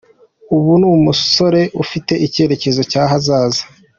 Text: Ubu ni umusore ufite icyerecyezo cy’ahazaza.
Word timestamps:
Ubu 0.55 0.71
ni 0.79 0.85
umusore 0.97 1.61
ufite 1.83 2.13
icyerecyezo 2.25 2.81
cy’ahazaza. 2.91 3.63